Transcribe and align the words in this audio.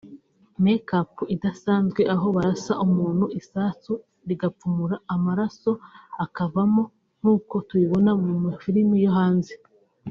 make 0.65 0.89
up 1.01 1.13
idasanzwe 1.35 2.01
aho 2.13 2.27
barasa 2.35 2.71
umuntu 2.85 3.25
isasu 3.39 3.91
rigapfumura 4.27 4.95
amaraso 5.15 5.71
akavamo 6.23 6.83
nk’uko 7.19 7.55
tubibona 7.67 8.11
mu 8.23 8.33
mafilime 8.45 8.95
yo 9.05 9.11
hanze” 9.17 9.53